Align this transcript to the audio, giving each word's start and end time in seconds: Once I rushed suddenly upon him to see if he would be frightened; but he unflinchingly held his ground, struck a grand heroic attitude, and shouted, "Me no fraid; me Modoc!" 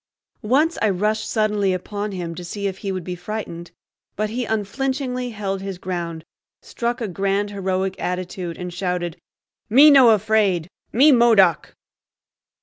Once 0.41 0.79
I 0.81 0.89
rushed 0.89 1.29
suddenly 1.29 1.73
upon 1.73 2.11
him 2.11 2.33
to 2.33 2.43
see 2.43 2.65
if 2.65 2.79
he 2.79 2.91
would 2.91 3.03
be 3.03 3.13
frightened; 3.13 3.69
but 4.15 4.31
he 4.31 4.45
unflinchingly 4.45 5.29
held 5.29 5.61
his 5.61 5.77
ground, 5.77 6.25
struck 6.59 7.01
a 7.01 7.07
grand 7.07 7.51
heroic 7.51 7.95
attitude, 8.01 8.57
and 8.57 8.73
shouted, 8.73 9.21
"Me 9.69 9.91
no 9.91 10.17
fraid; 10.17 10.67
me 10.91 11.11
Modoc!" 11.11 11.75